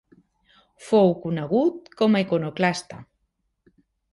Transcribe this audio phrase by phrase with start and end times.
[0.85, 2.99] Fou conegut com a iconoclasta.